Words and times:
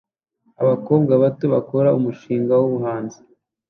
Abakobwa 0.61 1.13
bato 1.23 1.45
bakora 1.53 1.89
umushinga 1.97 2.53
wubuhanzi 2.61 3.19